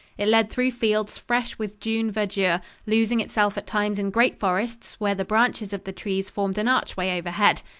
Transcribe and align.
It 0.17 0.27
led 0.27 0.49
through 0.49 0.71
fields 0.71 1.19
fresh 1.19 1.59
with 1.59 1.79
June 1.79 2.11
verdure, 2.11 2.61
losing 2.87 3.19
itself 3.21 3.55
at 3.55 3.67
times 3.67 3.99
in 3.99 4.09
great 4.09 4.39
forests, 4.39 4.95
where 4.99 5.13
the 5.13 5.23
branches 5.23 5.73
of 5.73 5.83
the 5.83 5.93
trees 5.93 6.27
formed 6.27 6.57
an 6.57 6.67
archway 6.67 7.15
overhead. 7.19 7.61